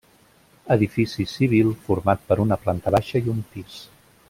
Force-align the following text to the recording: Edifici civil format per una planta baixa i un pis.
Edifici 0.75 1.25
civil 1.33 1.69
format 1.89 2.25
per 2.31 2.39
una 2.47 2.59
planta 2.65 2.95
baixa 2.99 3.23
i 3.27 3.31
un 3.37 3.45
pis. 3.53 3.79